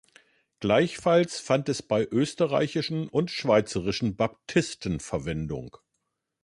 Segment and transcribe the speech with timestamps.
[0.61, 5.77] Gleichfalls fand es bei österreichischen und schweizerischen Baptisten Verwendung.